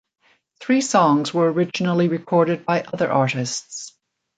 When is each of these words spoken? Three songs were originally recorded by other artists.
Three 0.59 0.81
songs 0.81 1.31
were 1.31 1.51
originally 1.53 2.07
recorded 2.07 2.65
by 2.65 2.81
other 2.81 3.11
artists. 3.11 3.93